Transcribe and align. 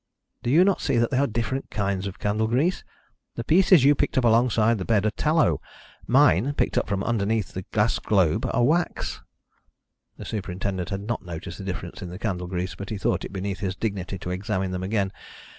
"Do 0.41 0.49
you 0.49 0.63
not 0.63 0.81
see 0.81 0.97
that 0.97 1.11
they 1.11 1.19
are 1.19 1.27
different 1.27 1.69
kinds 1.69 2.07
of 2.07 2.17
candle 2.17 2.47
grease? 2.47 2.83
The 3.35 3.43
pieces 3.43 3.83
you 3.83 3.93
picked 3.93 4.17
up 4.17 4.23
alongside 4.25 4.79
the 4.79 4.83
bed 4.83 5.05
are 5.05 5.11
tallow; 5.11 5.61
mine, 6.07 6.55
picked 6.55 6.75
up 6.75 6.87
from 6.87 7.03
underneath 7.03 7.51
the 7.53 7.65
gas 7.71 7.99
globe, 7.99 8.49
are 8.51 8.63
wax." 8.63 9.21
The 10.17 10.25
Superintendent 10.25 10.89
had 10.89 11.01
not 11.01 11.23
noticed 11.23 11.59
the 11.59 11.63
difference 11.63 12.01
in 12.01 12.09
the 12.09 12.17
candle 12.17 12.47
grease, 12.47 12.73
but 12.73 12.89
he 12.89 12.97
thought 12.97 13.23
it 13.25 13.31
beneath 13.31 13.59
his 13.59 13.75
dignity 13.75 14.17
to 14.17 14.31
examine 14.31 14.71
them 14.71 14.81
again. 14.81 15.11